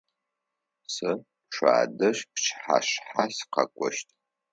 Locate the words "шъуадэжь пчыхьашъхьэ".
1.53-3.23